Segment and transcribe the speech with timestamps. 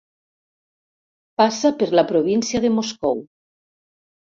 [1.43, 3.25] Passa per la província de Moscou.